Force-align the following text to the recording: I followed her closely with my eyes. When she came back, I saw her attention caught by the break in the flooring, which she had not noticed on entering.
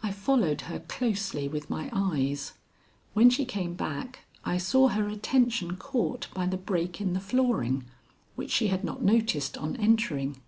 I 0.00 0.12
followed 0.12 0.60
her 0.70 0.78
closely 0.78 1.48
with 1.48 1.68
my 1.68 1.90
eyes. 1.92 2.52
When 3.14 3.30
she 3.30 3.44
came 3.44 3.74
back, 3.74 4.20
I 4.44 4.58
saw 4.58 4.86
her 4.86 5.08
attention 5.08 5.74
caught 5.76 6.28
by 6.32 6.46
the 6.46 6.56
break 6.56 7.00
in 7.00 7.14
the 7.14 7.18
flooring, 7.20 7.84
which 8.36 8.52
she 8.52 8.68
had 8.68 8.84
not 8.84 9.02
noticed 9.02 9.58
on 9.58 9.74
entering. 9.74 10.40